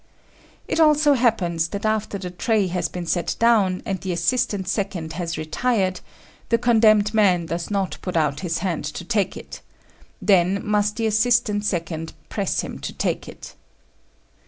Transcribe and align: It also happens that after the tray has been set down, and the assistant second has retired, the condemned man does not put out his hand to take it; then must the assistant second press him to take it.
It 0.67 0.79
also 0.79 1.13
happens 1.13 1.67
that 1.67 1.85
after 1.85 2.17
the 2.17 2.31
tray 2.31 2.65
has 2.65 2.89
been 2.89 3.05
set 3.05 3.35
down, 3.37 3.83
and 3.85 4.01
the 4.01 4.11
assistant 4.13 4.67
second 4.67 5.13
has 5.13 5.37
retired, 5.37 5.99
the 6.49 6.57
condemned 6.57 7.13
man 7.13 7.45
does 7.45 7.69
not 7.69 7.99
put 8.01 8.17
out 8.17 8.39
his 8.39 8.57
hand 8.65 8.83
to 8.85 9.05
take 9.05 9.37
it; 9.37 9.61
then 10.19 10.65
must 10.65 10.95
the 10.95 11.05
assistant 11.05 11.65
second 11.65 12.13
press 12.29 12.61
him 12.61 12.79
to 12.79 12.93
take 12.93 13.29
it. 13.29 13.53